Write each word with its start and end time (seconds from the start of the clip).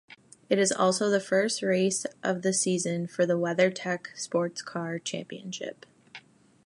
It 0.49 0.57
is 0.57 0.71
also 0.71 1.11
the 1.11 1.19
first 1.19 1.61
race 1.61 2.07
of 2.23 2.41
the 2.41 2.53
season 2.53 3.05
for 3.05 3.27
the 3.27 3.37
WeatherTech 3.37 4.07
SportsCar 4.15 5.03
Championship. 5.03 5.85